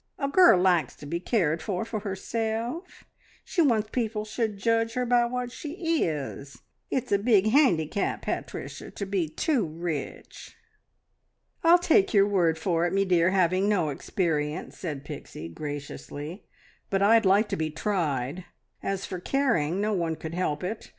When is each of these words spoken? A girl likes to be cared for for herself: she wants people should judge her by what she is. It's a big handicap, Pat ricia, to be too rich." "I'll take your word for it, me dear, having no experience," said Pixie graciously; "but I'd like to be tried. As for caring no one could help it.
A 0.17 0.27
girl 0.27 0.59
likes 0.59 0.95
to 0.95 1.05
be 1.05 1.19
cared 1.19 1.61
for 1.61 1.85
for 1.85 1.99
herself: 1.99 3.03
she 3.43 3.61
wants 3.61 3.89
people 3.91 4.25
should 4.25 4.57
judge 4.57 4.95
her 4.95 5.05
by 5.05 5.25
what 5.25 5.51
she 5.51 6.03
is. 6.05 6.63
It's 6.89 7.11
a 7.11 7.19
big 7.19 7.45
handicap, 7.49 8.23
Pat 8.23 8.47
ricia, 8.47 8.89
to 8.95 9.05
be 9.05 9.29
too 9.29 9.63
rich." 9.63 10.55
"I'll 11.63 11.77
take 11.77 12.15
your 12.15 12.25
word 12.27 12.57
for 12.57 12.87
it, 12.87 12.93
me 12.93 13.05
dear, 13.05 13.29
having 13.29 13.69
no 13.69 13.89
experience," 13.89 14.75
said 14.75 15.05
Pixie 15.05 15.49
graciously; 15.49 16.47
"but 16.89 17.03
I'd 17.03 17.23
like 17.23 17.47
to 17.49 17.55
be 17.55 17.69
tried. 17.69 18.45
As 18.81 19.05
for 19.05 19.19
caring 19.19 19.79
no 19.79 19.93
one 19.93 20.15
could 20.15 20.33
help 20.33 20.63
it. 20.63 20.89